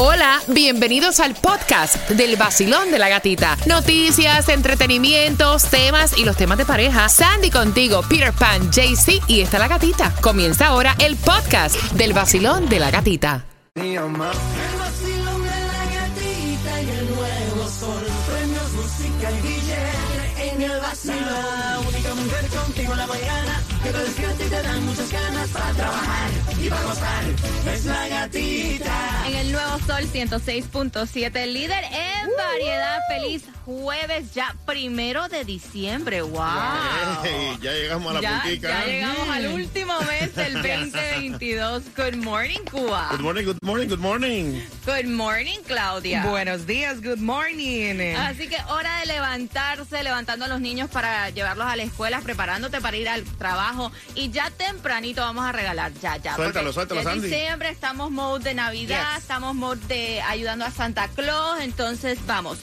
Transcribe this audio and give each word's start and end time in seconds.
Hola, 0.00 0.40
bienvenidos 0.46 1.18
al 1.18 1.34
podcast 1.34 2.08
del 2.10 2.36
vacilón 2.36 2.92
de 2.92 3.00
la 3.00 3.08
gatita. 3.08 3.56
Noticias, 3.66 4.48
entretenimientos, 4.48 5.64
temas 5.64 6.16
y 6.16 6.24
los 6.24 6.36
temas 6.36 6.56
de 6.56 6.64
pareja. 6.64 7.08
Sandy 7.08 7.50
contigo, 7.50 8.02
Peter 8.08 8.32
Pan, 8.32 8.70
JC 8.70 9.20
y 9.26 9.40
está 9.40 9.58
la 9.58 9.66
gatita. 9.66 10.14
Comienza 10.20 10.68
ahora 10.68 10.94
el 11.00 11.16
podcast 11.16 11.74
del 11.94 12.12
vacilón 12.12 12.68
de 12.68 12.78
la 12.78 12.92
gatita. 12.92 13.44
Única 21.88 22.14
mujer 22.14 22.46
contigo 22.46 22.94
la 22.94 23.06
mañana 23.08 23.62
y 26.60 26.68
para. 26.68 27.74
Es 27.74 27.84
la 27.84 28.08
gatita. 28.08 29.24
En 29.26 29.34
el 29.34 29.52
Sol 29.86 30.04
106.7, 30.12 31.46
líder 31.46 31.84
en 31.84 32.30
variedad. 32.36 32.98
Feliz 33.08 33.44
jueves, 33.68 34.32
ya 34.32 34.56
primero 34.64 35.28
de 35.28 35.44
diciembre. 35.44 36.22
¡Wow! 36.22 36.40
Ey, 37.22 37.58
ya 37.60 37.72
llegamos 37.72 38.10
a 38.10 38.14
la 38.14 38.20
Ya, 38.22 38.40
puntica. 38.40 38.68
ya 38.70 38.86
llegamos 38.86 39.28
al 39.28 39.46
último 39.48 39.92
mes 40.00 40.34
del 40.34 40.54
2022. 40.62 41.82
Good 41.94 42.16
morning, 42.16 42.60
Cuba. 42.70 43.08
Good 43.10 43.20
morning, 43.20 43.44
good 43.44 43.58
morning, 43.62 43.88
good 43.88 43.98
morning. 44.00 44.62
Good 44.86 45.04
morning, 45.06 45.58
Claudia. 45.66 46.24
Buenos 46.24 46.66
días, 46.66 47.02
good 47.02 47.18
morning. 47.18 48.00
Así 48.16 48.48
que 48.48 48.56
hora 48.70 49.00
de 49.00 49.06
levantarse, 49.06 50.02
levantando 50.02 50.46
a 50.46 50.48
los 50.48 50.62
niños 50.62 50.88
para 50.88 51.28
llevarlos 51.28 51.66
a 51.66 51.76
la 51.76 51.82
escuela, 51.82 52.20
preparándote 52.22 52.80
para 52.80 52.96
ir 52.96 53.08
al 53.08 53.22
trabajo. 53.24 53.92
Y 54.14 54.30
ya 54.30 54.50
tempranito 54.50 55.20
vamos 55.20 55.44
a 55.44 55.52
regalar, 55.52 55.92
ya, 56.00 56.16
ya. 56.16 56.36
Suéltalo, 56.36 56.72
suéltalo, 56.72 57.00
en 57.00 57.06
Sandy. 57.06 57.28
diciembre 57.28 57.68
estamos 57.68 58.10
mode 58.10 58.44
de 58.44 58.54
Navidad, 58.54 59.12
Yes. 59.16 59.22
estamos 59.24 59.54
mode 59.54 59.86
de 59.88 60.22
ayudando 60.22 60.64
a 60.64 60.70
Santa 60.70 61.08
Claus. 61.08 61.60
Entonces, 61.60 62.18
vamos. 62.26 62.58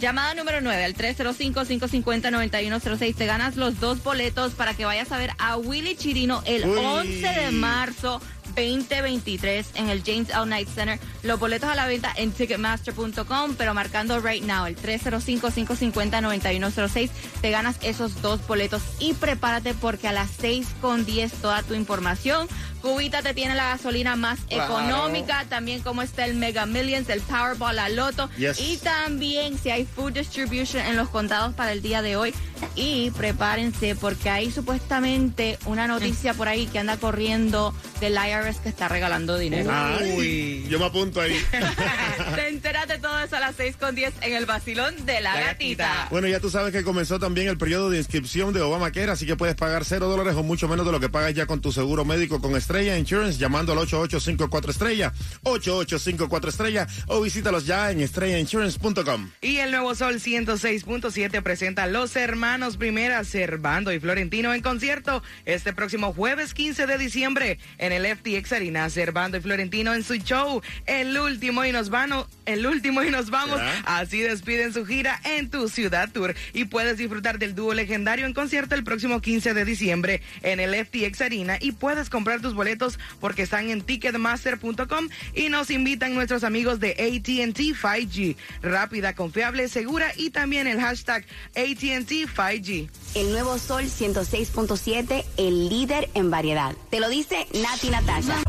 Llamada 0.00 0.34
número 0.34 0.60
9 0.62 0.82
al 0.82 0.94
305-550-9106. 0.94 3.14
Te 3.14 3.26
ganas 3.26 3.56
los 3.56 3.78
dos 3.80 4.02
boletos 4.02 4.54
para 4.54 4.72
que 4.72 4.86
vayas 4.86 5.12
a 5.12 5.18
ver 5.18 5.32
a 5.38 5.58
Willy 5.58 5.94
Chirino 5.94 6.42
el 6.46 6.64
Uy. 6.64 6.78
11 6.78 7.20
de 7.20 7.50
marzo. 7.50 8.22
2023 8.54 9.66
en 9.74 9.88
el 9.90 10.02
James 10.04 10.28
L. 10.30 10.44
Knight 10.44 10.68
Center. 10.68 10.98
Los 11.22 11.38
boletos 11.40 11.68
a 11.70 11.74
la 11.74 11.86
venta 11.86 12.12
en 12.16 12.32
ticketmaster.com, 12.32 13.54
pero 13.56 13.74
marcando 13.74 14.20
right 14.20 14.42
now 14.44 14.66
el 14.66 14.76
305-550-9106 14.76 17.10
te 17.40 17.50
ganas 17.50 17.76
esos 17.82 18.20
dos 18.22 18.46
boletos 18.46 18.82
y 18.98 19.12
prepárate 19.14 19.74
porque 19.74 20.08
a 20.08 20.12
las 20.12 20.30
6 20.40 20.66
con 20.80 21.04
10 21.04 21.32
toda 21.34 21.62
tu 21.62 21.74
información. 21.74 22.48
Cubita 22.82 23.20
te 23.20 23.34
tiene 23.34 23.54
la 23.54 23.68
gasolina 23.70 24.16
más 24.16 24.38
Claro. 24.48 24.64
económica, 24.80 25.44
también 25.50 25.82
como 25.82 26.00
está 26.00 26.24
el 26.24 26.32
Mega 26.34 26.64
Millions, 26.64 27.10
el 27.10 27.20
Powerball, 27.20 27.76
la 27.76 27.90
Loto 27.90 28.30
Yes. 28.38 28.58
y 28.58 28.78
también 28.78 29.58
si 29.58 29.68
hay 29.70 29.84
food 29.84 30.12
distribution 30.14 30.86
en 30.86 30.96
los 30.96 31.10
condados 31.10 31.52
para 31.54 31.72
el 31.72 31.82
día 31.82 32.00
de 32.00 32.16
hoy. 32.16 32.32
Y 32.74 33.10
prepárense 33.10 33.94
porque 33.96 34.30
hay 34.30 34.50
supuestamente 34.50 35.58
una 35.66 35.86
noticia 35.86 36.32
por 36.34 36.48
ahí 36.48 36.66
que 36.66 36.78
anda 36.78 36.96
corriendo 36.96 37.74
del 38.00 38.14
IRS 38.14 38.58
que 38.60 38.68
está 38.68 38.88
regalando 38.88 39.36
dinero. 39.38 39.70
Ay, 39.72 40.66
yo 40.68 40.78
me 40.78 40.86
apunto 40.86 41.20
ahí. 41.20 41.36
Te 42.34 42.48
enteras 42.48 42.88
de 42.88 42.98
todo 42.98 43.18
eso 43.20 43.36
a 43.36 43.40
las 43.40 43.56
6 43.56 43.76
con 43.76 43.94
10 43.94 44.14
en 44.22 44.34
el 44.34 44.46
vacilón 44.46 45.06
de 45.06 45.20
la, 45.20 45.34
La 45.34 45.40
gatita. 45.40 45.86
gatita. 45.88 46.08
Bueno, 46.10 46.28
ya 46.28 46.40
tú 46.40 46.50
sabes 46.50 46.72
que 46.72 46.82
comenzó 46.82 47.18
también 47.18 47.48
el 47.48 47.58
periodo 47.58 47.90
de 47.90 47.98
inscripción 47.98 48.52
de 48.52 48.60
Obamacare, 48.60 49.10
así 49.12 49.26
que 49.26 49.36
puedes 49.36 49.54
pagar 49.54 49.84
cero 49.84 50.08
dólares 50.08 50.34
o 50.36 50.42
mucho 50.42 50.66
menos 50.68 50.86
de 50.86 50.92
lo 50.92 51.00
que 51.00 51.08
pagas 51.08 51.34
ya 51.34 51.46
con 51.46 51.60
tu 51.60 51.72
seguro 51.72 52.04
médico 52.04 52.40
con 52.40 52.56
Estrella 52.56 52.96
Insurance, 52.98 53.38
llamando 53.38 53.72
al 53.72 53.78
8854 53.78 54.70
Estrella, 54.72 55.12
8854 55.42 56.50
Estrella, 56.50 56.86
o 57.06 57.20
visítalos 57.20 57.66
ya 57.66 57.90
en 57.90 58.00
estrellainsurance.com. 58.00 59.30
Y 59.40 59.58
el 59.58 59.70
nuevo 59.70 59.94
Sol 59.94 60.16
106.7 60.20 61.42
presenta 61.42 61.84
a 61.84 61.86
los 61.86 62.16
hermanos 62.16 62.76
Primera, 62.76 63.22
Servando 63.24 63.92
y 63.92 64.00
Florentino 64.00 64.54
en 64.54 64.62
concierto 64.62 65.22
este 65.44 65.72
próximo 65.72 66.12
jueves 66.12 66.54
15 66.54 66.86
de 66.86 66.98
diciembre 66.98 67.58
en 67.78 67.89
el 67.92 68.06
FTX 68.06 68.52
Arena. 68.52 68.90
Servando 68.90 69.38
y 69.38 69.40
Florentino 69.40 69.94
en 69.94 70.02
su 70.02 70.14
show, 70.16 70.62
el 70.86 71.18
último 71.18 71.64
y 71.64 71.72
nos 71.72 71.90
vamos, 71.90 72.26
el 72.46 72.66
último 72.66 73.02
y 73.02 73.10
nos 73.10 73.30
vamos. 73.30 73.60
Así 73.84 74.20
despiden 74.20 74.72
su 74.72 74.84
gira 74.86 75.20
en 75.24 75.50
tu 75.50 75.68
ciudad 75.68 76.10
tour 76.10 76.34
y 76.52 76.64
puedes 76.64 76.98
disfrutar 76.98 77.38
del 77.38 77.54
dúo 77.54 77.74
legendario 77.74 78.26
en 78.26 78.34
concierto 78.34 78.74
el 78.74 78.84
próximo 78.84 79.20
15 79.20 79.54
de 79.54 79.64
diciembre 79.64 80.22
en 80.42 80.60
el 80.60 80.74
FTX 80.74 81.20
Arena 81.20 81.58
y 81.60 81.72
puedes 81.72 82.10
comprar 82.10 82.40
tus 82.40 82.54
boletos 82.54 82.98
porque 83.20 83.42
están 83.42 83.70
en 83.70 83.82
ticketmaster.com 83.82 85.08
y 85.34 85.48
nos 85.48 85.70
invitan 85.70 86.14
nuestros 86.14 86.44
amigos 86.44 86.80
de 86.80 86.90
AT&T 86.92 87.70
5G. 87.74 88.36
Rápida, 88.62 89.14
confiable, 89.14 89.68
segura 89.68 90.12
y 90.16 90.30
también 90.30 90.66
el 90.66 90.80
hashtag 90.80 91.24
AT&T 91.54 92.26
5G. 92.26 92.88
El 93.14 93.32
nuevo 93.32 93.58
Sol 93.58 93.84
106.7, 93.84 95.24
el 95.36 95.68
líder 95.68 96.08
en 96.14 96.30
variedad. 96.30 96.74
Te 96.90 97.00
lo 97.00 97.08
dice 97.08 97.46
Nati 97.80 97.90
Natasha. 97.90 98.42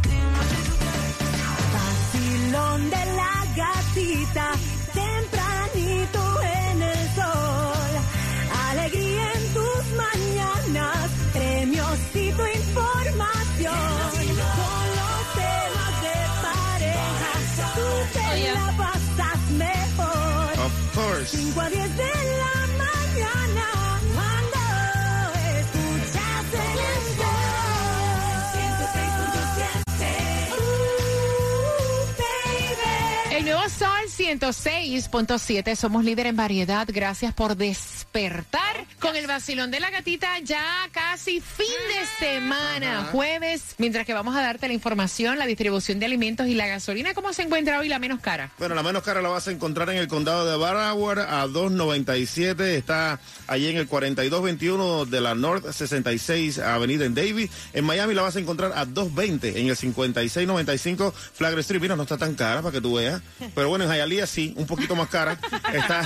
Vacilón 1.73 2.89
de 2.89 3.05
la 3.15 3.33
gatita. 3.55 4.51
Tempranito 4.93 6.41
en 6.41 6.81
el 6.81 7.15
sol. 7.15 7.91
Alegría 8.69 9.31
en 9.33 9.53
tus 9.53 9.83
mañanas. 9.95 11.09
Premios 11.31 11.99
y 12.13 12.31
tu 12.31 12.45
información. 12.45 13.73
Con 14.59 14.85
los 14.99 15.23
temas 15.39 15.93
de 16.05 16.17
pareja. 16.47 17.31
Tú 17.75 17.87
te 18.13 18.53
la 18.53 18.67
pasas 18.77 19.39
mejor. 19.51 20.65
Of 20.65 20.73
course. 20.93 21.37
5 21.37 21.61
a 21.61 21.69
10 21.69 21.97
de 21.97 22.20
106.7, 34.39 35.75
somos 35.75 36.05
líder 36.05 36.27
en 36.27 36.37
variedad. 36.37 36.87
Gracias 36.89 37.33
por 37.33 37.57
despertar 37.57 38.85
con 39.01 39.17
el 39.17 39.27
vacilón 39.27 39.71
de 39.71 39.81
la 39.81 39.89
gatita. 39.89 40.39
Ya 40.39 40.87
casi 40.93 41.41
fin 41.41 41.65
de 41.65 42.25
semana, 42.25 43.09
jueves. 43.11 43.75
Mientras 43.77 44.05
que 44.05 44.13
vamos 44.13 44.33
a 44.37 44.41
darte 44.41 44.69
la 44.69 44.73
información, 44.73 45.37
la 45.37 45.45
distribución 45.45 45.99
de 45.99 46.05
alimentos 46.05 46.47
y 46.47 46.55
la 46.55 46.67
gasolina. 46.67 47.13
¿Cómo 47.13 47.33
se 47.33 47.41
encuentra 47.41 47.77
hoy 47.79 47.89
la 47.89 47.99
menos 47.99 48.21
cara? 48.21 48.51
Bueno, 48.57 48.73
la 48.73 48.83
menos 48.83 49.03
cara 49.03 49.21
la 49.21 49.27
vas 49.27 49.49
a 49.49 49.51
encontrar 49.51 49.89
en 49.89 49.97
el 49.97 50.07
condado 50.07 50.49
de 50.49 50.55
Broward 50.55 51.19
a 51.19 51.45
2.97. 51.47 52.61
Está 52.61 53.19
allí 53.47 53.67
en 53.67 53.75
el 53.75 53.87
4221 53.87 55.07
de 55.07 55.19
la 55.19 55.35
North 55.35 55.69
66 55.69 56.59
Avenida 56.59 57.03
en 57.03 57.15
Davis. 57.15 57.51
En 57.73 57.83
Miami 57.83 58.13
la 58.13 58.21
vas 58.21 58.37
a 58.37 58.39
encontrar 58.39 58.71
a 58.75 58.85
2.20 58.85 59.57
en 59.57 59.67
el 59.67 59.75
5695 59.75 61.13
Flagler 61.33 61.59
Street. 61.59 61.81
Mira, 61.81 61.97
no 61.97 62.03
está 62.03 62.17
tan 62.17 62.35
cara 62.35 62.61
para 62.61 62.71
que 62.71 62.79
tú 62.79 62.95
veas. 62.95 63.21
Pero 63.53 63.67
bueno, 63.67 63.83
en 63.83 63.91
Hialeah 63.91 64.20
sí, 64.27 64.53
un 64.57 64.65
poquito 64.65 64.95
más 64.95 65.09
cara. 65.09 65.37
Está 65.73 65.99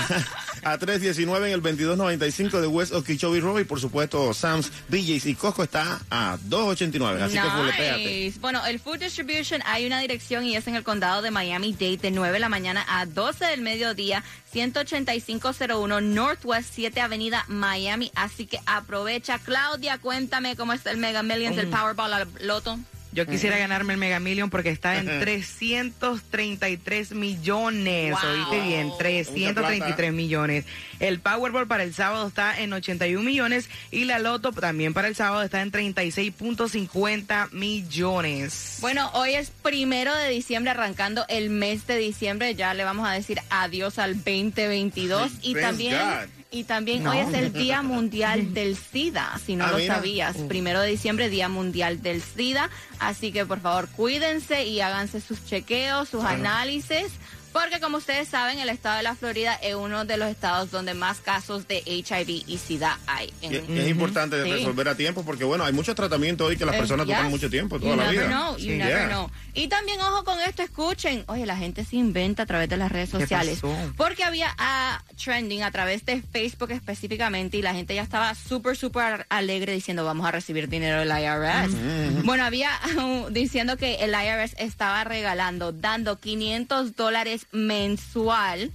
a 0.63 0.79
3.19 0.79 1.37
en 1.47 1.53
el 1.53 1.61
2295 1.61 2.61
de 2.61 2.67
West 2.67 2.93
Okeechobee 2.93 3.39
Road. 3.39 3.61
Y 3.61 3.63
por 3.65 3.79
supuesto, 3.79 4.33
Sam's, 4.33 4.71
BJ's 4.89 5.25
y 5.25 5.35
Costco 5.35 5.63
está 5.63 6.01
a 6.09 6.37
2.89. 6.49 7.21
Así 7.21 7.37
que 7.37 7.49
fulepéate. 7.49 8.25
Nice. 8.25 8.39
Bueno, 8.39 8.65
el 8.65 8.79
Food 8.79 8.99
Distribution 8.99 9.61
hay 9.65 9.85
una 9.85 9.99
dirección 9.99 10.43
y 10.43 10.55
es 10.55 10.67
en 10.67 10.75
el 10.75 10.83
condado 10.83 11.21
de 11.21 11.31
Miami-Dade 11.31 11.97
de 11.97 12.11
9 12.11 12.33
de 12.33 12.39
la 12.39 12.49
mañana 12.49 12.85
a 12.87 13.05
12 13.05 13.45
del 13.45 13.61
mediodía, 13.61 14.23
18501 14.51 16.01
Northwest 16.01 16.69
7 16.73 16.99
Avenida 17.01 17.45
Miami. 17.47 18.11
Así 18.15 18.45
que 18.47 18.59
aprovecha. 18.65 19.39
Claudia, 19.39 19.97
cuéntame 19.99 20.55
cómo 20.55 20.73
está 20.73 20.91
el 20.91 20.97
Mega 20.97 21.23
Millions, 21.23 21.57
el 21.57 21.67
Powerball, 21.67 22.11
la 22.11 22.27
Loto. 22.41 22.79
Yo 23.15 23.25
quisiera 23.25 23.57
ganarme 23.57 23.93
el 23.93 23.99
Mega 23.99 24.19
Million 24.19 24.49
porque 24.49 24.69
está 24.69 24.99
en 24.99 25.05
333 25.05 27.13
millones. 27.13 28.11
Wow. 28.11 28.31
Oíste 28.31 28.61
bien, 28.67 28.91
333 28.99 30.11
millones. 30.11 30.65
El 30.99 31.21
Powerball 31.21 31.65
para 31.65 31.83
el 31.83 31.93
sábado 31.93 32.27
está 32.27 32.59
en 32.59 32.73
81 32.73 33.23
millones 33.23 33.69
y 33.89 34.03
la 34.03 34.19
Loto 34.19 34.51
también 34.51 34.93
para 34.93 35.07
el 35.07 35.15
sábado 35.15 35.43
está 35.43 35.61
en 35.61 35.71
36.50 35.71 37.51
millones. 37.51 38.79
Bueno, 38.81 39.09
hoy 39.13 39.35
es 39.35 39.49
primero 39.49 40.13
de 40.13 40.29
diciembre, 40.29 40.71
arrancando 40.71 41.23
el 41.29 41.49
mes 41.49 41.87
de 41.87 41.97
diciembre. 41.97 42.53
Ya 42.55 42.73
le 42.73 42.83
vamos 42.83 43.07
a 43.07 43.13
decir 43.13 43.39
adiós 43.49 43.97
al 43.97 44.15
2022. 44.15 45.31
y 45.41 45.53
Thanks 45.53 45.69
también, 45.69 45.97
God. 45.97 46.44
Y 46.55 46.63
también 46.63 47.05
hoy 47.05 47.17
es 47.17 47.33
el 47.33 47.51
Día 47.51 47.81
Mundial 47.81 48.53
del 48.53 48.77
SIDA, 48.77 49.37
si 49.45 49.55
no 49.57 49.65
Ah, 49.65 49.71
lo 49.71 49.77
mira. 49.77 49.95
sabías. 49.95 50.37
Primero 50.47 50.79
de 50.79 50.89
diciembre, 50.89 51.29
Día 51.29 51.49
Mundial 51.49 52.01
del 52.01 52.21
SIDA. 52.21 52.69
Así 52.99 53.31
que 53.33 53.45
por 53.45 53.59
favor, 53.59 53.89
cuídense 53.89 54.65
y 54.65 54.79
háganse 54.79 55.19
sus 55.19 55.45
chequeos, 55.45 56.07
sus 56.09 56.23
análisis. 56.23 57.07
Porque 57.55 57.79
como 57.79 57.99
ustedes 57.99 58.27
saben, 58.27 58.59
el 58.59 58.67
estado 58.67 58.97
de 58.97 59.03
la 59.03 59.15
Florida 59.15 59.53
es 59.63 59.75
uno 59.75 60.03
de 60.03 60.17
los 60.17 60.29
estados 60.29 60.71
donde 60.71 60.93
más 60.93 61.19
casos 61.21 61.69
de 61.69 61.77
HIV 61.85 62.43
y 62.45 62.57
SIDA 62.57 62.99
hay. 63.07 63.31
En- 63.41 63.53
Y, 63.53 63.73
y 63.77 63.79
es 63.79 63.87
importante 63.87 64.43
Sí. 64.43 64.51
resolver 64.51 64.89
a 64.89 64.95
tiempo 64.95 65.23
porque, 65.23 65.45
bueno, 65.45 65.63
hay 65.63 65.71
muchos 65.71 65.95
tratamientos 65.95 66.45
hoy 66.45 66.57
que 66.57 66.65
las 66.65 66.75
Eh, 66.75 66.79
personas 66.79 67.07
yes. 67.07 67.15
toman 67.15 67.31
mucho 67.31 67.49
tiempo, 67.49 67.79
toda 67.79 67.91
You 67.91 67.97
la 67.97 68.11
never 68.11 68.27
vida. 68.27 68.27
know, 68.27 68.57
you 68.57 68.63
Sí, 68.63 68.77
never 68.77 68.87
yeah. 68.97 69.07
know. 69.07 69.31
Y 69.53 69.69
también, 69.69 70.01
ojo 70.01 70.25
con 70.25 70.37
esto, 70.41 70.63
escuchen. 70.63 71.23
Oye, 71.27 71.45
la 71.45 71.55
gente 71.55 71.85
se 71.85 71.95
inventa 71.95 72.43
a 72.43 72.45
través 72.45 72.67
de 72.67 72.75
las 72.75 72.91
redes 72.91 73.09
¿Qué 73.11 73.19
sociales. 73.21 73.61
Porque 73.95 74.25
había 74.25 74.53
ah, 74.57 75.01
trending 75.23 75.63
a 75.63 75.71
través 75.71 76.05
de 76.05 76.21
Facebook 76.21 76.71
específicamente 76.71 77.55
y 77.55 77.61
la 77.61 77.73
gente 77.73 77.95
ya 77.95 78.01
estaba 78.01 78.35
súper, 78.35 78.75
súper 78.75 79.25
alegre 79.29 79.71
diciendo 79.71 80.03
vamos 80.03 80.27
a 80.27 80.31
recibir 80.31 80.67
dinero 80.67 80.99
del 80.99 81.07
IRS. 81.09 82.23
Bueno, 82.25 82.43
había 82.43 82.69
uh, 82.97 83.29
diciendo 83.31 83.77
que 83.77 83.95
el 84.03 84.09
IRS 84.11 84.55
estaba 84.57 85.05
regalando, 85.05 85.71
dando 85.71 86.19
500 86.19 86.97
dólares 86.97 87.44
mensual 87.51 88.71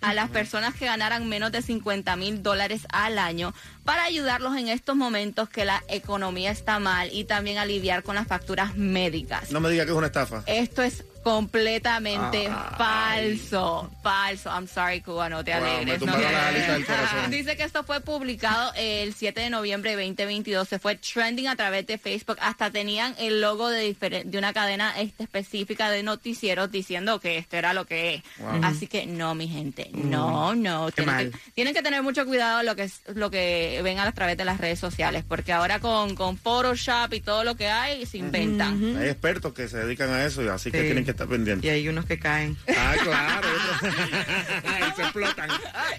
a 0.00 0.14
las 0.14 0.30
personas 0.30 0.74
que 0.74 0.86
ganaran 0.86 1.28
menos 1.28 1.50
de 1.50 1.62
50 1.62 2.14
mil 2.16 2.42
dólares 2.42 2.86
al 2.92 3.18
año 3.18 3.52
para 3.84 4.04
ayudarlos 4.04 4.56
en 4.56 4.68
estos 4.68 4.96
momentos 4.96 5.48
que 5.48 5.64
la 5.64 5.82
economía 5.88 6.50
está 6.50 6.78
mal 6.78 7.10
y 7.12 7.24
también 7.24 7.58
aliviar 7.58 8.02
con 8.02 8.14
las 8.14 8.26
facturas 8.26 8.76
médicas. 8.76 9.50
No 9.50 9.60
me 9.60 9.70
diga 9.70 9.84
que 9.84 9.90
es 9.90 9.96
una 9.96 10.06
estafa. 10.06 10.42
Esto 10.46 10.82
es 10.82 11.04
completamente 11.22 12.48
falso, 12.76 13.90
falso. 14.02 14.50
I'm 14.50 14.66
sorry, 14.66 15.00
Cuba, 15.00 15.28
no 15.28 15.44
te 15.44 15.54
Wow, 15.54 15.64
alegres. 15.64 16.00
no 16.00 16.14
te. 16.16 17.36
Dice 17.36 17.56
que 17.56 17.64
esto 17.64 17.84
fue 17.84 18.00
publicado 18.00 18.72
el 18.76 19.14
7 19.14 19.40
de 19.40 19.50
noviembre 19.50 19.96
de 19.96 20.06
2022. 20.06 20.68
Se 20.68 20.78
fue 20.78 20.96
trending 20.96 21.48
a 21.48 21.56
través 21.56 21.86
de 21.86 21.98
Facebook. 21.98 22.38
Hasta 22.40 22.70
tenían 22.70 23.14
el 23.18 23.40
logo 23.40 23.68
de, 23.68 23.94
de 24.24 24.38
una 24.38 24.52
cadena 24.52 24.98
este, 24.98 25.24
específica 25.24 25.90
de 25.90 26.02
noticieros 26.02 26.70
diciendo 26.70 27.20
que 27.20 27.38
esto 27.38 27.56
era 27.56 27.72
lo 27.74 27.84
que 27.86 28.14
es. 28.14 28.22
Así 28.62 28.86
que 28.86 29.06
no, 29.06 29.34
mi 29.34 29.48
gente. 29.48 29.90
No, 29.94 30.54
no. 30.54 30.90
Tienen 30.90 31.30
que, 31.30 31.38
tienen 31.54 31.74
que 31.74 31.82
tener 31.82 32.02
mucho 32.02 32.24
cuidado 32.26 32.62
lo 32.62 32.76
que 32.76 32.84
es, 32.84 33.02
lo 33.14 33.30
que 33.30 33.80
ven 33.82 33.98
a 33.98 34.10
través 34.12 34.36
de 34.36 34.44
las 34.44 34.58
redes 34.58 34.78
sociales. 34.78 35.24
Porque 35.26 35.52
ahora 35.52 35.80
con, 35.80 36.14
con 36.14 36.36
Photoshop 36.38 37.12
y 37.12 37.20
todo 37.20 37.44
lo 37.44 37.56
que 37.56 37.68
hay, 37.68 38.06
se 38.06 38.18
inventan. 38.18 38.96
Hay 38.96 39.08
expertos 39.08 39.52
que 39.52 39.68
se 39.68 39.78
dedican 39.78 40.10
a 40.10 40.24
eso 40.24 40.42
y 40.42 40.48
así 40.48 40.70
que 40.70 40.82
tienen 40.82 41.04
que 41.04 41.07
estar 41.12 41.28
pendientes. 41.28 41.64
Y 41.64 41.70
hay 41.70 41.88
unos 41.88 42.04
que 42.06 42.18
caen. 42.18 42.56
Ah, 42.76 42.94
claro. 43.02 43.48
y 44.92 44.96
se 44.96 45.02
explotan. 45.02 45.50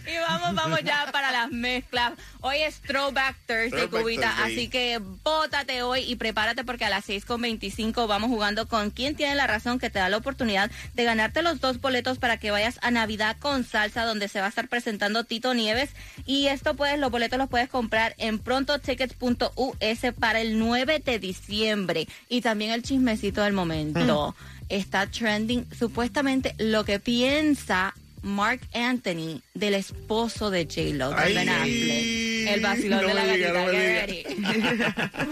Y 0.05 0.17
vamos, 0.17 0.55
vamos 0.55 0.79
ya 0.83 1.09
para 1.11 1.31
las 1.31 1.51
mezclas. 1.51 2.13
Hoy 2.41 2.57
es 2.57 2.81
Throwback 2.81 3.35
Thursday, 3.45 3.69
Throwback 3.69 4.01
Cubita. 4.01 4.29
Thursday. 4.29 4.53
Así 4.53 4.67
que 4.69 4.99
bótate 5.23 5.83
hoy 5.83 6.01
y 6.01 6.15
prepárate 6.15 6.63
porque 6.63 6.85
a 6.85 6.89
las 6.89 7.07
6.25 7.07 8.07
vamos 8.07 8.29
jugando 8.29 8.67
con 8.67 8.91
quién 8.91 9.15
tiene 9.15 9.35
la 9.35 9.47
razón 9.47 9.79
que 9.79 9.89
te 9.89 9.99
da 9.99 10.09
la 10.09 10.17
oportunidad 10.17 10.71
de 10.93 11.03
ganarte 11.03 11.41
los 11.41 11.59
dos 11.59 11.79
boletos 11.81 12.17
para 12.17 12.37
que 12.37 12.51
vayas 12.51 12.79
a 12.81 12.91
Navidad 12.91 13.37
con 13.39 13.63
salsa 13.63 14.05
donde 14.05 14.27
se 14.27 14.39
va 14.39 14.47
a 14.47 14.49
estar 14.49 14.67
presentando 14.67 15.23
Tito 15.23 15.53
Nieves. 15.53 15.89
Y 16.25 16.47
esto 16.47 16.75
puedes, 16.75 16.99
los 16.99 17.11
boletos 17.11 17.39
los 17.39 17.49
puedes 17.49 17.69
comprar 17.69 18.15
en 18.17 18.39
prontotickets.us 18.39 20.13
para 20.19 20.41
el 20.41 20.59
9 20.59 21.01
de 21.03 21.19
diciembre. 21.19 22.07
Y 22.27 22.41
también 22.41 22.71
el 22.71 22.83
chismecito 22.83 23.41
del 23.41 23.53
momento. 23.53 24.35
Está 24.69 25.07
trending 25.07 25.65
supuestamente 25.77 26.53
lo 26.59 26.85
que 26.85 26.99
piensa 26.99 27.93
Mark 28.21 28.61
Anthony 28.73 29.41
del 29.53 29.73
esposo 29.73 30.51
de 30.51 30.65
J-Lo, 30.65 31.09
de 31.09 31.15
Ay, 31.15 31.33
Ben 31.33 31.49
Affleck. 31.49 32.47
El 32.55 32.61
vacilón 32.61 33.01
no 33.01 33.07
de 33.07 33.13
la 33.13 33.25
diga, 33.25 33.51
gatita. 33.51 34.29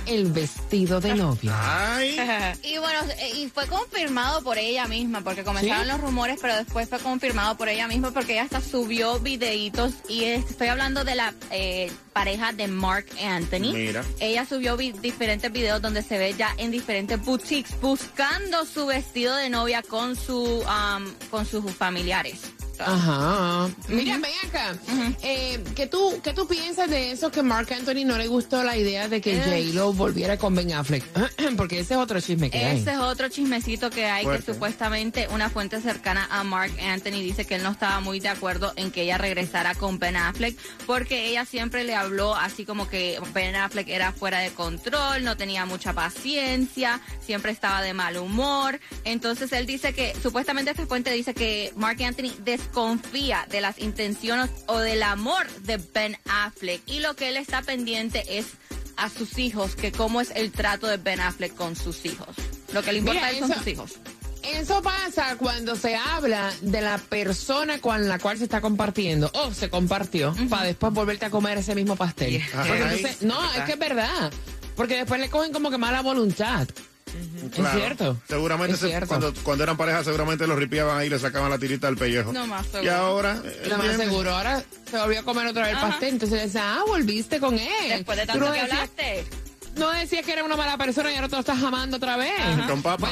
el 0.07 0.31
vestido 0.33 1.01
de 1.01 1.15
novia. 1.15 1.53
Ay. 1.97 2.17
Y 2.63 2.79
bueno, 2.79 3.01
eh, 3.19 3.31
y 3.37 3.49
fue 3.49 3.67
confirmado 3.67 4.43
por 4.43 4.59
ella 4.59 4.87
misma, 4.87 5.21
porque 5.23 5.45
comenzaron 5.45 5.85
¿Sí? 5.85 5.91
los 5.93 6.01
rumores, 6.01 6.39
pero 6.41 6.57
después 6.57 6.89
fue 6.89 6.99
confirmado 6.99 7.57
por 7.57 7.69
ella 7.69 7.87
misma, 7.89 8.11
porque 8.11 8.33
ella 8.35 8.43
hasta 8.45 8.61
subió 8.61 9.19
videitos, 9.21 9.93
y 10.09 10.25
es- 10.25 10.51
estoy 10.51 10.69
hablando 10.69 11.05
de 11.05 11.15
la 11.15 11.35
eh, 11.51 11.91
pareja 12.13 12.53
de 12.53 12.67
Mark 12.69 13.07
Anthony. 13.23 13.73
Mira. 13.73 14.05
Ella 14.21 14.45
subió 14.47 14.77
vi- 14.77 14.93
diferentes 14.93 15.51
videos 15.53 15.81
donde 15.83 16.03
se 16.03 16.19
ve 16.19 16.35
ya 16.37 16.55
en 16.59 16.71
diferentes 16.71 17.21
boutiques 17.25 17.79
buscando 17.81 18.65
su 18.67 18.87
vestido 18.87 19.35
de 19.37 19.49
novia 19.51 19.83
con 19.83 20.17
su 20.17 20.43
um, 20.63 21.05
con 21.31 21.45
sus 21.47 21.71
familiares. 21.73 22.41
Ajá. 22.79 23.69
Mira, 23.89 24.19
ven 24.19 24.33
acá. 24.49 24.75
Eh, 25.23 25.63
¿qué, 25.75 25.87
tú, 25.87 26.21
¿Qué 26.23 26.33
tú 26.33 26.47
piensas 26.47 26.89
de 26.91 27.13
eso 27.13 27.31
que 27.31 27.43
Mark 27.43 27.73
Anthony 27.73 28.05
no 28.05 28.19
le 28.19 28.27
gustó 28.27 28.63
la 28.63 28.77
idea 28.77 29.09
de 29.09 29.21
que 29.21 29.37
Eh. 29.37 29.43
J-Lo 29.45 29.93
volviera 29.93 30.37
con 30.39 30.55
Ben 30.55 30.73
Affleck? 30.73 31.05
Porque 31.57 31.81
ese 31.81 31.95
es 31.95 32.01
otro 32.01 32.21
chisme 32.21 32.51
que 32.51 32.59
hay. 32.59 32.79
Ese 32.81 32.93
es 32.93 32.99
otro 32.99 33.29
chismecito 33.29 33.91
que 33.91 34.07
hay, 34.07 34.25
Fuerte. 34.25 34.45
que 34.47 34.53
supuestamente 34.55 35.29
una 35.31 35.51
fuente 35.51 35.81
cercana 35.81 36.27
a 36.31 36.45
Mark 36.45 36.73
Anthony 36.81 37.21
dice 37.23 37.45
que 37.45 37.57
él 37.57 37.63
no 37.63 37.71
estaba 37.71 38.01
muy 38.01 38.21
de 38.21 38.29
acuerdo 38.29 38.73
en 38.77 38.91
que 38.91 39.03
ella 39.03 39.19
regresara 39.19 39.75
con 39.75 39.99
Ben 39.99 40.17
Affleck, 40.17 40.57
porque 40.87 41.29
ella 41.29 41.45
siempre 41.45 41.85
le 41.85 41.95
habló 41.95 42.35
así 42.35 42.65
como 42.65 42.89
que 42.89 43.19
Ben 43.33 43.55
Affleck 43.57 43.89
era 43.89 44.13
fuera 44.13 44.39
de 44.41 44.51
control, 44.51 45.25
no 45.25 45.37
tenía 45.37 45.67
mucha 45.67 45.93
paciencia, 45.93 47.01
siempre 47.25 47.53
estaba 47.53 47.83
de 47.83 47.93
mal 47.95 48.17
humor. 48.17 48.81
Entonces 49.05 49.53
él 49.53 49.67
dice 49.67 49.93
que, 49.93 50.15
supuestamente 50.23 50.71
esta 50.71 50.87
fuente 50.87 51.11
dice 51.13 51.35
que 51.35 51.73
Mark 51.77 52.03
Anthony 52.03 52.33
desconfía 52.69 53.47
de 53.51 53.61
las 53.61 53.79
intenciones 53.79 54.51
o 54.67 54.79
del 54.79 55.03
amor 55.03 55.49
de 55.63 55.77
Ben 55.93 56.17
Affleck 56.29 56.83
y 56.87 57.01
lo 57.01 57.15
que 57.15 57.29
él 57.29 57.37
está 57.37 57.63
pendiente 57.63 58.39
es 58.39 58.47
a 58.97 59.09
sus 59.11 59.39
hijos, 59.39 59.75
que 59.75 59.93
cómo 59.93 60.21
es 60.21 60.31
el 60.35 60.53
trato 60.53 60.87
de 60.87 60.97
Ben 60.97 61.21
Affleck 61.21 61.55
con 61.55 61.77
sus 61.77 62.05
hijos. 62.05 62.29
Lo 62.73 62.83
que 62.83 62.93
le 62.93 62.99
importa 63.01 63.21
Mira, 63.21 63.27
a 63.29 63.31
él 63.33 63.39
son 63.41 63.51
eso- 63.51 63.59
sus 63.61 63.69
hijos. 63.69 63.93
Eso 64.43 64.83
pasa 64.83 65.37
cuando 65.37 65.75
se 65.75 65.97
habla 65.97 66.53
de 66.61 66.83
la 66.83 66.99
persona 66.99 67.79
con 67.81 68.07
la 68.09 68.19
cual 68.19 68.37
se 68.37 68.45
está 68.45 68.61
compartiendo 68.61 69.31
o 69.33 69.55
se 69.55 69.71
compartió 69.71 70.35
para 70.51 70.65
después 70.65 70.93
volverte 70.93 71.25
a 71.25 71.31
comer 71.31 71.57
ese 71.59 71.75
mismo 71.75 71.97
pastel. 71.97 72.43
Entonces- 72.53 73.23
no, 73.23 73.53
es 73.55 73.63
que 73.63 73.73
es 73.73 73.79
verdad. 73.79 74.31
Porque 74.77 74.97
después 74.97 75.19
le 75.21 75.31
cogen 75.31 75.51
como 75.53 75.71
que 75.71 75.79
mala 75.79 76.03
voluntad. 76.03 76.69
Claro. 77.55 77.69
Es 77.79 77.85
cierto. 77.85 78.17
Seguramente 78.29 78.75
Es 78.75 78.81
se- 78.81 78.89
cierto. 78.89 79.07
Cuando, 79.09 79.35
cuando 79.43 79.65
eran 79.65 79.77
pareja 79.77 80.03
seguramente 80.05 80.47
los 80.47 80.59
ripiaban 80.59 80.99
ahí 80.99 81.07
y 81.07 81.11
le 81.11 81.19
sacaban 81.19 81.51
la 81.51 81.59
tirita 81.59 81.87
del 81.87 81.97
pellejo. 81.97 82.33
No 82.33 82.47
más 82.47 82.65
seguro. 82.67 82.85
Y 82.85 82.89
ahora, 82.89 83.41
eh, 83.45 83.67
Lo 83.69 83.79
más 83.79 83.97
seguro, 83.97 84.35
ahora 84.35 84.63
se 84.91 84.99
volvió 84.99 85.21
a 85.21 85.23
comer 85.23 85.47
otra 85.47 85.63
vez 85.67 85.75
el 85.75 85.81
pastel. 85.81 86.09
Entonces 86.15 86.39
le 86.39 86.45
decía, 86.47 86.75
ah, 86.77 86.83
volviste 86.87 87.41
con 87.41 87.55
él. 87.59 87.69
Después 87.89 88.19
de 88.19 88.27
tanto 88.27 88.45
no 88.47 88.53
que 88.53 88.61
decías- 88.61 88.73
hablaste. 88.81 89.25
No 89.77 89.91
decías 89.91 90.25
que 90.25 90.33
era 90.33 90.45
una 90.45 90.57
mala 90.57 90.79
persona 90.79 91.11
y 91.13 91.17
ahora 91.17 91.29
te 91.29 91.35
lo 91.37 91.41
estás 91.41 91.61
amando 91.63 91.97
otra 91.97 92.17
vez. 92.17 92.31
Con 92.69 92.81
papa. 92.83 93.11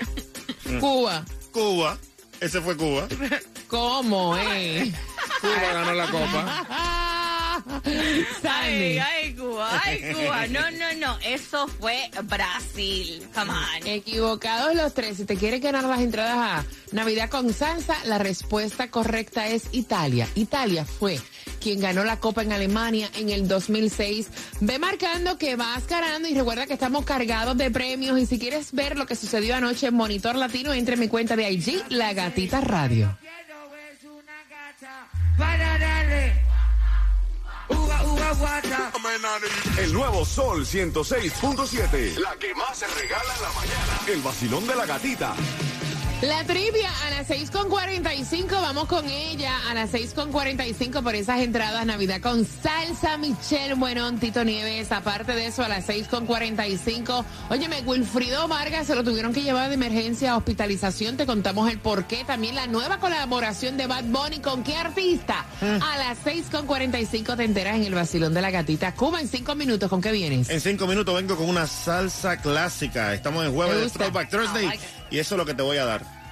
Cuba. 0.79 1.25
Cuba. 1.51 1.97
Ese 2.39 2.61
fue 2.61 2.77
Cuba. 2.77 3.07
¿Cómo, 3.67 4.37
eh? 4.37 4.91
Cuba 5.41 5.73
ganó 5.73 5.93
la 5.93 6.07
copa. 6.07 6.65
Ay, 8.43 8.97
ay, 8.97 9.33
Cuba. 9.33 9.45
Cuba, 9.45 9.81
ay, 9.85 10.13
Cuba. 10.13 10.47
No, 10.47 10.71
no, 10.71 10.93
no. 10.97 11.17
Eso 11.25 11.67
fue 11.67 12.09
Brasil. 12.23 13.25
Come 13.33 13.51
on. 13.51 13.87
Equivocados 13.87 14.75
los 14.75 14.93
tres. 14.93 15.17
Si 15.17 15.25
te 15.25 15.35
quieres 15.35 15.61
ganar 15.61 15.83
las 15.83 16.01
entradas 16.01 16.37
a 16.37 16.65
Navidad 16.91 17.29
con 17.29 17.53
salsa, 17.53 17.95
la 18.05 18.17
respuesta 18.17 18.89
correcta 18.89 19.47
es 19.47 19.69
Italia. 19.71 20.27
Italia 20.35 20.85
fue 20.85 21.19
quien 21.61 21.79
ganó 21.79 22.03
la 22.03 22.19
Copa 22.19 22.43
en 22.43 22.51
Alemania 22.51 23.09
en 23.15 23.29
el 23.29 23.47
2006. 23.47 24.29
Ve 24.61 24.77
marcando 24.77 25.37
que 25.37 25.55
vas 25.55 25.87
ganando 25.87 26.27
y 26.27 26.33
recuerda 26.33 26.67
que 26.67 26.73
estamos 26.73 27.05
cargados 27.05 27.57
de 27.57 27.71
premios. 27.71 28.19
Y 28.19 28.25
si 28.25 28.37
quieres 28.37 28.71
ver 28.73 28.97
lo 28.97 29.05
que 29.05 29.15
sucedió 29.15 29.55
anoche 29.55 29.87
en 29.87 29.95
Monitor 29.95 30.35
Latino, 30.35 30.73
entre 30.73 30.95
en 30.95 30.99
mi 30.99 31.07
cuenta 31.07 31.35
de 31.35 31.49
IG, 31.51 31.83
La 31.89 32.13
Gatita 32.13 32.61
Radio. 32.61 33.17
El 39.77 39.93
nuevo 39.93 40.25
Sol 40.25 40.65
106.7. 40.65 42.17
La 42.17 42.35
que 42.35 42.53
más 42.55 42.77
se 42.77 42.87
regala 42.87 43.35
en 43.35 43.41
la 43.41 43.49
mañana. 43.49 43.99
El 44.07 44.21
vacilón 44.21 44.67
de 44.67 44.75
la 44.75 44.85
gatita. 44.85 45.35
La 46.21 46.43
trivia 46.45 46.89
a 47.05 47.09
las 47.09 47.29
6.45, 47.29 48.49
vamos 48.49 48.85
con 48.87 49.05
ella 49.07 49.51
a 49.69 49.73
las 49.73 49.93
6.45 49.93 51.03
por 51.03 51.13
esas 51.13 51.41
entradas 51.41 51.85
Navidad 51.85 52.21
con 52.21 52.45
salsa 52.45 53.17
Michelle 53.17 53.73
Buenón, 53.73 54.17
Tito 54.17 54.45
Nieves. 54.45 54.93
Aparte 54.93 55.33
de 55.33 55.47
eso, 55.47 55.63
a 55.63 55.67
las 55.67 55.87
6.45, 55.89 57.25
óyeme, 57.49 57.81
Wilfrido 57.81 58.47
Vargas 58.47 58.87
se 58.87 58.95
lo 58.95 59.03
tuvieron 59.03 59.33
que 59.33 59.41
llevar 59.41 59.67
de 59.67 59.75
emergencia 59.75 60.31
a 60.31 60.37
hospitalización. 60.37 61.17
Te 61.17 61.25
contamos 61.25 61.69
el 61.69 61.79
por 61.79 62.05
qué. 62.05 62.23
También 62.23 62.55
la 62.55 62.67
nueva 62.67 62.99
colaboración 62.99 63.75
de 63.75 63.85
Bad 63.85 64.05
Bunny 64.05 64.39
con 64.39 64.63
qué 64.63 64.77
artista. 64.77 65.45
A 65.61 65.97
las 65.97 66.25
6.45 66.25 67.35
te 67.35 67.43
enteras 67.43 67.75
en 67.75 67.83
el 67.83 67.93
vacilón 67.93 68.33
de 68.33 68.41
la 68.41 68.51
gatita. 68.51 68.93
Cuba, 68.95 69.19
en 69.19 69.27
5 69.27 69.53
minutos, 69.55 69.89
¿con 69.89 70.01
qué 70.01 70.11
vienes? 70.13 70.49
En 70.49 70.61
cinco 70.61 70.87
minutos 70.87 71.13
vengo 71.13 71.35
con 71.35 71.49
una 71.49 71.67
salsa 71.67 72.37
clásica. 72.37 73.13
Estamos 73.13 73.45
en 73.45 73.53
jueves 73.53 73.93
de. 73.93 73.99
Throwback 73.99 74.29
Thursday 74.29 74.65
like 74.65 74.79
y 75.11 75.19
eso 75.19 75.35
es 75.35 75.39
lo 75.39 75.45
que 75.45 75.53
te 75.53 75.61
voy 75.61 75.77
a 75.77 75.85
dar. 75.85 76.25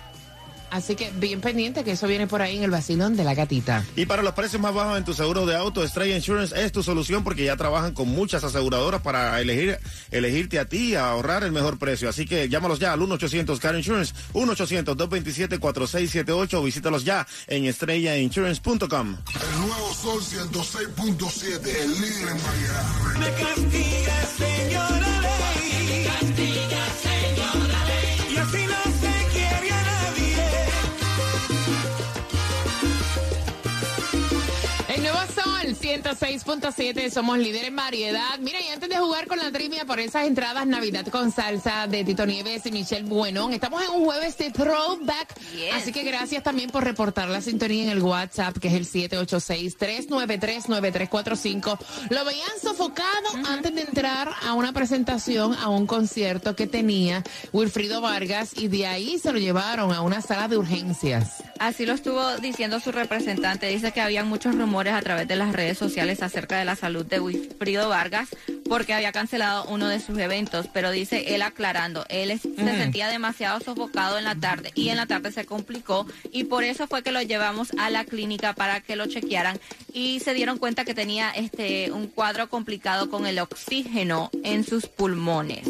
Así 0.74 0.96
que 0.96 1.12
bien 1.12 1.40
pendiente 1.40 1.84
que 1.84 1.92
eso 1.92 2.08
viene 2.08 2.26
por 2.26 2.42
ahí 2.42 2.58
en 2.58 2.64
el 2.64 2.72
vacilón 2.72 3.16
de 3.16 3.24
la 3.24 3.36
gatita. 3.36 3.86
Y 3.96 4.08
para 4.08 4.24
los 4.24 4.34
precios 4.34 4.60
más 4.60 4.74
bajos 4.74 4.98
en 4.98 5.06
tu 5.06 5.14
seguro 5.14 5.46
de 5.46 5.56
auto, 5.56 5.84
Estrella 5.84 6.16
Insurance 6.16 6.60
es 6.60 6.72
tu 6.72 6.82
solución 6.82 7.24
porque 7.24 7.46
ya 7.46 7.56
trabajan 7.56 7.94
con 7.94 8.08
muchas 8.08 8.44
aseguradoras 8.44 9.04
para 9.04 9.40
elegir 9.40 9.78
elegirte 10.10 10.58
a 10.58 10.66
ti 10.66 10.96
a 10.96 11.12
ahorrar 11.12 11.44
el 11.44 11.52
mejor 11.52 11.78
precio. 11.78 12.10
Así 12.10 12.26
que 12.26 12.50
llámalos 12.50 12.80
ya 12.80 12.92
al 12.92 13.02
1-800 13.02 13.60
Car 13.60 13.76
Insurance, 13.76 14.16
1-800-227-4678 14.34 16.54
o 16.56 16.64
visítalos 16.64 17.06
ya 17.06 17.28
en 17.46 17.66
estrellainsurance.com. 17.66 18.80
El 18.80 19.68
nuevo 19.68 19.94
Sol 19.94 20.24
106.7, 20.24 21.68
el 21.68 22.02
líder 22.02 22.30
en 22.30 22.44
variedad. 22.44 22.84
Me 23.20 23.32
castiga, 23.40 24.26
señora 24.40 25.23
106.7, 36.02 37.12
somos 37.12 37.38
líder 37.38 37.66
en 37.66 37.76
variedad. 37.76 38.40
Mira, 38.40 38.60
y 38.60 38.70
antes 38.70 38.90
de 38.90 38.98
jugar 38.98 39.28
con 39.28 39.38
la 39.38 39.52
trivia 39.52 39.86
por 39.86 40.00
esas 40.00 40.26
entradas 40.26 40.66
Navidad 40.66 41.06
con 41.06 41.32
salsa 41.32 41.86
de 41.86 42.04
Tito 42.04 42.26
Nieves 42.26 42.66
y 42.66 42.72
Michelle 42.72 43.08
Buenón, 43.08 43.54
estamos 43.54 43.84
en 43.84 43.92
un 43.92 44.04
jueves 44.04 44.36
de 44.40 44.50
throwback. 44.50 45.40
Yes. 45.52 45.76
Así 45.76 45.92
que 45.92 46.02
gracias 46.02 46.42
también 46.42 46.72
por 46.72 46.84
reportar 46.84 47.30
la 47.30 47.42
sintonía 47.42 47.84
en 47.84 47.90
el 47.90 48.02
WhatsApp, 48.02 48.58
que 48.58 48.70
es 48.70 48.74
el 48.74 48.88
786-393-9345. 49.12 51.78
Lo 52.10 52.26
veían 52.26 52.60
sofocado 52.60 53.30
antes 53.48 53.76
de 53.76 53.82
entrar 53.82 54.32
a 54.42 54.54
una 54.54 54.74
presentación, 54.74 55.54
a 55.54 55.70
un 55.70 55.86
concierto 55.86 56.56
que 56.56 56.66
tenía 56.66 57.24
Wilfrido 57.52 58.02
Vargas, 58.02 58.54
y 58.58 58.68
de 58.68 58.88
ahí 58.88 59.20
se 59.20 59.32
lo 59.32 59.38
llevaron 59.38 59.94
a 59.94 60.02
una 60.02 60.24
sala 60.24 60.48
de 60.48 60.58
urgencias. 60.58 61.44
Así 61.60 61.86
lo 61.86 61.94
estuvo 61.94 62.36
diciendo 62.38 62.80
su 62.80 62.92
representante. 62.92 63.68
Dice 63.68 63.92
que 63.92 64.02
habían 64.02 64.28
muchos 64.28 64.56
rumores 64.56 64.96
a 64.96 65.04
través 65.04 65.28
de 65.28 65.36
las 65.36 65.54
redes 65.54 65.78
sociales 65.78 65.83
acerca 65.88 66.58
de 66.58 66.66
la 66.66 66.76
salud 66.76 67.06
de 67.06 67.20
Wilfrido 67.20 67.90
Vargas 67.90 68.30
porque 68.70 68.94
había 68.94 69.12
cancelado 69.12 69.66
uno 69.66 69.88
de 69.90 70.00
sus 70.00 70.18
eventos. 70.18 70.68
Pero 70.74 70.92
dice 70.92 71.36
él 71.36 71.42
aclarando, 71.42 72.06
él 72.10 72.32
es- 72.32 72.42
se 72.42 72.56
sentía 72.56 73.08
demasiado 73.10 73.60
sofocado 73.60 74.18
en 74.18 74.24
la 74.24 74.36
tarde 74.36 74.72
y 74.76 74.90
en 74.90 74.98
la 74.98 75.06
tarde 75.06 75.32
se 75.32 75.46
complicó 75.46 76.08
y 76.32 76.46
por 76.46 76.64
eso 76.64 76.88
fue 76.88 77.04
que 77.04 77.12
lo 77.12 77.22
llevamos 77.22 77.72
a 77.78 77.90
la 77.90 78.06
clínica 78.06 78.54
para 78.54 78.80
que 78.82 78.96
lo 78.96 79.06
chequearan 79.08 79.60
y 79.92 80.20
se 80.22 80.34
dieron 80.34 80.58
cuenta 80.58 80.86
que 80.86 80.94
tenía 80.94 81.32
este 81.32 81.92
un 81.92 82.08
cuadro 82.08 82.50
complicado 82.50 83.10
con 83.10 83.28
el 83.28 83.40
oxígeno 83.40 84.32
en 84.44 84.64
sus 84.64 84.88
pulmones. 84.88 85.68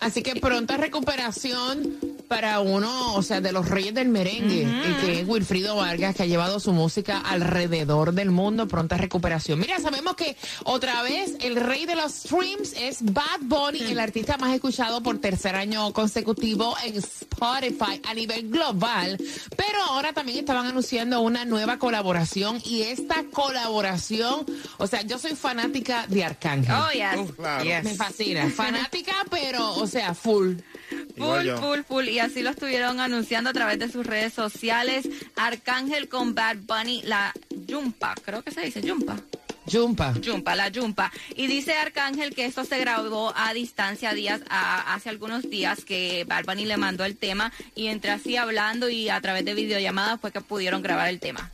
Así 0.00 0.22
que 0.22 0.36
pronta 0.36 0.76
recuperación 0.76 1.98
para 2.28 2.60
uno, 2.60 3.14
o 3.14 3.22
sea, 3.22 3.40
de 3.40 3.52
los 3.52 3.68
reyes 3.68 3.94
del 3.94 4.08
merengue, 4.08 4.62
y 4.62 5.04
que 5.04 5.20
es 5.20 5.28
Wilfrido 5.28 5.76
Vargas, 5.76 6.14
que 6.14 6.24
ha 6.24 6.26
llevado 6.26 6.60
su 6.60 6.72
música 6.72 7.18
alrededor 7.18 8.12
del 8.12 8.30
mundo. 8.30 8.68
Pronta 8.68 8.96
recuperación. 8.96 9.58
Mira, 9.58 9.78
sabemos 9.80 10.14
que 10.14 10.36
otra 10.64 11.02
vez 11.02 11.36
el 11.40 11.56
rey 11.56 11.86
de 11.86 11.96
los 11.96 12.12
streams 12.12 12.74
es 12.74 12.98
Bad 13.02 13.40
Bunny, 13.42 13.80
el 13.80 13.98
artista 13.98 14.36
más 14.36 14.54
escuchado 14.54 15.02
por 15.02 15.18
tercer 15.18 15.56
año 15.56 15.92
consecutivo 15.92 16.76
en 16.84 16.96
Spotify 16.96 18.00
a 18.06 18.14
nivel 18.14 18.50
global. 18.50 19.18
Pero 19.56 19.82
ahora 19.88 20.12
también 20.12 20.38
estaban 20.38 20.66
anunciando 20.66 21.20
una 21.20 21.44
nueva 21.44 21.78
colaboración 21.78 22.60
y 22.64 22.82
esta 22.82 23.24
colaboración, 23.32 24.44
o 24.76 24.86
sea, 24.86 25.02
yo 25.02 25.18
soy 25.18 25.34
fanática 25.34 26.06
de 26.08 26.24
Arcángel. 26.24 26.74
Oh, 26.74 26.90
yes. 26.92 27.32
Claro. 27.36 27.64
Yes. 27.64 27.84
Me 27.84 27.94
fascina. 27.94 28.50
Fanática, 28.50 29.14
pero, 29.30 29.74
o 29.74 29.86
sea, 29.86 30.14
full. 30.14 30.56
Full, 31.18 31.44
full, 31.60 31.80
full. 31.86 32.08
Y 32.08 32.18
así 32.18 32.42
lo 32.42 32.50
estuvieron 32.50 33.00
anunciando 33.00 33.50
a 33.50 33.52
través 33.52 33.78
de 33.78 33.90
sus 33.90 34.06
redes 34.06 34.32
sociales. 34.32 35.08
Arcángel 35.36 36.08
con 36.08 36.34
Bad 36.34 36.56
Bunny, 36.62 37.02
la 37.04 37.32
Jumpa, 37.68 38.14
creo 38.24 38.42
que 38.42 38.50
se 38.50 38.60
dice 38.62 38.80
Jumpa. 38.86 39.16
Jumpa. 39.70 40.14
Jumpa, 40.24 40.54
la 40.56 40.70
Jumpa. 40.74 41.12
Y 41.36 41.46
dice 41.46 41.74
Arcángel 41.74 42.34
que 42.34 42.46
esto 42.46 42.64
se 42.64 42.78
grabó 42.78 43.34
a 43.36 43.52
distancia 43.52 44.14
días, 44.14 44.40
a- 44.48 44.94
hace 44.94 45.10
algunos 45.10 45.42
días 45.50 45.84
que 45.84 46.24
Bad 46.26 46.44
Bunny 46.46 46.64
le 46.64 46.78
mandó 46.78 47.04
el 47.04 47.16
tema 47.18 47.52
y 47.74 47.88
entre 47.88 48.10
así 48.10 48.36
hablando 48.36 48.88
y 48.88 49.10
a 49.10 49.20
través 49.20 49.44
de 49.44 49.52
videollamadas 49.54 50.20
fue 50.20 50.32
que 50.32 50.40
pudieron 50.40 50.80
grabar 50.82 51.08
el 51.08 51.20
tema. 51.20 51.50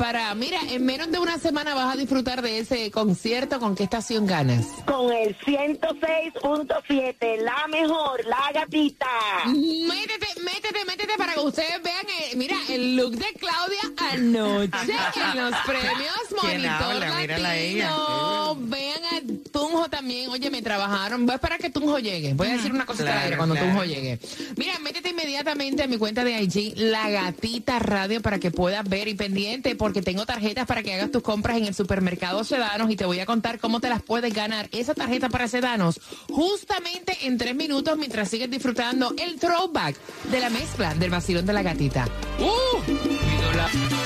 Para, 0.00 0.34
mira, 0.34 0.58
en 0.70 0.86
menos 0.86 1.10
de 1.12 1.18
una 1.18 1.36
semana 1.38 1.74
vas 1.74 1.94
a 1.94 1.98
disfrutar 1.98 2.40
de 2.40 2.58
ese 2.60 2.90
concierto. 2.90 3.60
¿Con 3.60 3.74
qué 3.76 3.82
estación 3.84 4.24
ganas? 4.26 4.64
Con 4.86 5.12
el 5.12 5.36
106.7, 5.40 7.36
la 7.42 7.66
mejor, 7.68 8.24
la 8.24 8.50
gatita. 8.54 9.06
Métete, 9.46 10.40
métete, 10.42 10.84
métete 10.86 11.12
para 11.18 11.34
que 11.34 11.40
ustedes 11.40 11.82
vean, 11.82 12.06
eh, 12.22 12.34
mira, 12.36 12.56
el 12.70 12.96
look 12.96 13.12
de 13.12 13.26
Claudia 13.38 13.80
anoche 14.12 14.70
en 15.16 15.36
los 15.36 15.54
premios 15.66 16.14
¿Quién 16.40 16.62
Monitor. 16.62 17.38
Latino. 17.38 18.56
Vean 18.58 19.04
a 19.04 19.20
Tunjo 19.52 19.88
también. 19.90 20.30
oye, 20.30 20.50
me 20.50 20.62
trabajaron. 20.62 21.26
Voy 21.26 21.32
a 21.32 21.36
esperar 21.36 21.58
que 21.58 21.68
Tunjo 21.68 21.98
llegue. 21.98 22.32
Voy 22.32 22.48
a 22.48 22.52
decir 22.52 22.72
una 22.72 22.86
cosita 22.86 23.04
al 23.04 23.10
Claro, 23.12 23.24
aire 23.26 23.36
cuando 23.36 23.54
claro. 23.54 23.68
Tunjo 23.70 23.84
llegue. 23.84 24.18
Mira, 24.56 24.78
métete 24.78 25.10
inmediatamente 25.10 25.82
a 25.82 25.86
mi 25.86 25.98
cuenta 25.98 26.24
de 26.24 26.40
IG, 26.42 26.74
La 26.78 27.10
Gatita 27.10 27.78
Radio, 27.80 28.22
para 28.22 28.38
que 28.38 28.50
puedas 28.50 28.88
ver 28.88 29.08
y 29.08 29.14
pendiente, 29.14 29.74
porque 29.90 30.02
tengo 30.02 30.24
tarjetas 30.24 30.66
para 30.66 30.84
que 30.84 30.94
hagas 30.94 31.10
tus 31.10 31.20
compras 31.20 31.56
en 31.56 31.64
el 31.64 31.74
supermercado 31.74 32.44
Sedanos 32.44 32.92
y 32.92 32.96
te 32.96 33.04
voy 33.04 33.18
a 33.18 33.26
contar 33.26 33.58
cómo 33.58 33.80
te 33.80 33.88
las 33.88 34.02
puedes 34.02 34.32
ganar. 34.32 34.68
Esa 34.70 34.94
tarjeta 34.94 35.28
para 35.28 35.48
Sedanos, 35.48 36.00
justamente 36.28 37.18
en 37.22 37.36
tres 37.38 37.56
minutos, 37.56 37.98
mientras 37.98 38.28
sigues 38.28 38.48
disfrutando 38.48 39.12
el 39.18 39.40
throwback 39.40 39.96
de 40.30 40.38
la 40.38 40.48
mezcla 40.48 40.94
del 40.94 41.10
vacilón 41.10 41.44
de 41.44 41.52
la 41.52 41.62
gatita. 41.64 42.06
¡Uh! 42.38 43.99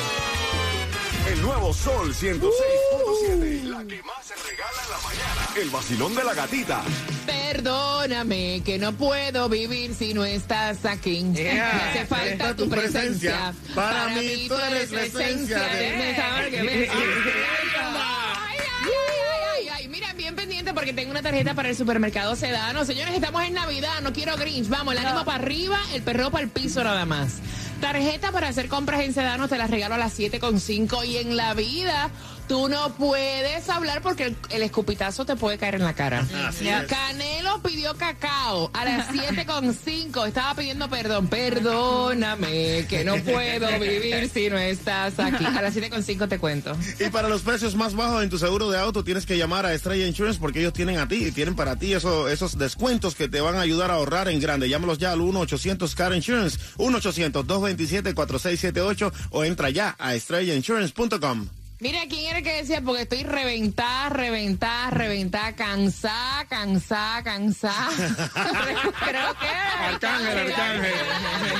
Nuevo 1.54 1.72
Sol 1.72 2.12
106.7. 2.12 3.62
La 3.62 3.84
que 3.84 4.02
más 4.02 4.24
se 4.26 4.34
regala 4.34 4.82
en 4.82 4.90
la 4.90 4.98
mañana. 4.98 5.48
El 5.56 5.70
vacilón 5.70 6.12
de 6.16 6.24
la 6.24 6.34
gatita. 6.34 6.82
Perdóname 7.26 8.62
que 8.64 8.76
no 8.76 8.92
puedo 8.94 9.48
vivir 9.48 9.94
si 9.94 10.14
no 10.14 10.24
estás 10.24 10.84
aquí. 10.84 11.24
Yeah. 11.32 11.54
Me 11.54 11.60
hace 12.00 12.06
falta 12.06 12.56
tu 12.56 12.68
presencia. 12.68 13.52
presencia. 13.52 13.74
Para 13.76 14.08
mí 14.08 14.46
tú 14.48 14.54
eres 14.56 14.90
la 14.90 15.02
esencia 15.04 15.58
de- 15.60 15.90
de 15.92 16.16
saber 16.16 16.50
que 16.50 16.62
me- 16.64 16.72
Ay, 16.72 16.88
ay, 16.88 18.58
ay, 18.82 19.58
ay, 19.60 19.68
ay. 19.74 19.88
Mira, 19.88 20.12
bien 20.14 20.34
pendiente 20.34 20.74
porque 20.74 20.92
tengo 20.92 21.12
una 21.12 21.22
tarjeta 21.22 21.54
para 21.54 21.68
el 21.68 21.76
supermercado 21.76 22.34
Sedano. 22.34 22.84
Señores, 22.84 23.14
estamos 23.14 23.44
en 23.44 23.54
Navidad, 23.54 24.00
no 24.02 24.12
quiero 24.12 24.36
Grinch. 24.36 24.68
Vamos, 24.68 24.94
el 24.94 25.06
ánimo 25.06 25.24
para 25.24 25.38
arriba, 25.40 25.78
el 25.92 26.02
perro 26.02 26.32
para 26.32 26.42
el 26.42 26.50
piso 26.50 26.82
nada 26.82 27.04
más. 27.06 27.34
Tarjeta 27.80 28.32
para 28.32 28.48
hacer 28.48 28.68
compras 28.68 29.02
en 29.02 29.12
Sedano 29.12 29.48
te 29.48 29.58
la 29.58 29.66
regalo 29.66 29.94
a 29.94 29.98
las 29.98 30.18
7.5 30.18 31.06
y 31.06 31.18
en 31.18 31.36
la 31.36 31.54
vida 31.54 32.10
tú 32.48 32.68
no 32.68 32.92
puedes 32.94 33.68
hablar 33.68 34.02
porque 34.02 34.24
el, 34.24 34.36
el 34.50 34.62
escupitazo 34.62 35.24
te 35.24 35.36
puede 35.36 35.58
caer 35.58 35.76
en 35.76 35.84
la 35.84 35.94
cara. 35.94 36.26
Así 36.46 36.64
Ya, 36.64 36.82
es. 36.82 36.88
Canelo 36.88 37.62
pidió 37.62 37.94
cacao 37.96 38.70
a 38.72 38.84
las 38.84 39.08
7.5. 39.10 40.26
Estaba 40.28 40.54
pidiendo 40.54 40.88
perdón. 40.88 41.26
Perdóname 41.28 42.86
que 42.88 43.04
no 43.04 43.16
puedo 43.16 43.66
vivir 43.80 44.30
si 44.32 44.48
no 44.50 44.58
estás 44.58 45.18
aquí. 45.18 45.44
A 45.44 45.62
las 45.62 45.74
7.5 45.76 46.28
te 46.28 46.38
cuento. 46.38 46.76
Y 47.00 47.08
para 47.10 47.28
los 47.28 47.42
precios 47.42 47.74
más 47.74 47.94
bajos 47.94 48.22
en 48.22 48.30
tu 48.30 48.38
seguro 48.38 48.70
de 48.70 48.78
auto 48.78 49.02
tienes 49.04 49.26
que 49.26 49.36
llamar 49.38 49.66
a 49.66 49.74
Estrella 49.74 50.06
Insurance 50.06 50.38
porque 50.40 50.60
ellos 50.60 50.72
tienen 50.72 50.98
a 50.98 51.08
ti 51.08 51.26
y 51.26 51.32
tienen 51.32 51.54
para 51.56 51.76
ti 51.76 51.92
eso- 51.94 52.28
esos 52.28 52.58
descuentos 52.58 53.14
que 53.14 53.28
te 53.28 53.40
van 53.40 53.56
a 53.56 53.60
ayudar 53.60 53.90
a 53.90 53.94
ahorrar 53.94 54.28
en 54.28 54.40
grande. 54.40 54.68
Llámalos 54.68 54.98
ya 54.98 55.12
al 55.12 55.20
1-800-CAR 55.20 56.14
Insurance, 56.14 56.58
1-800-227-4678 56.78 59.12
o 59.30 59.44
entra 59.44 59.70
ya 59.70 59.94
a 59.98 60.14
estrellainsurance.com. 60.14 61.48
Mira, 61.84 62.00
¿quién 62.08 62.24
era 62.24 62.38
el 62.38 62.44
que 62.44 62.56
decía? 62.62 62.80
Porque 62.80 63.02
estoy 63.02 63.24
reventada, 63.24 64.08
reventada, 64.08 64.88
reventada, 64.88 65.52
cansada, 65.52 66.46
cansada, 66.46 67.22
cansada. 67.22 67.90
Creo 69.04 69.34
que... 69.38 69.48
Arcángel, 69.48 70.38
Arcángel. 70.38 70.94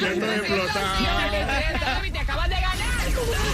Yo 0.01 0.07
estoy 0.07 0.29
explotado. 0.31 2.07
Y 2.07 2.11
te 2.11 2.19
acabas 2.21 2.49
de 2.49 2.55
ganar. 2.55 3.54